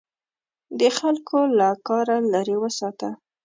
[0.79, 3.09] د خلکو له کاره لیرې وساته.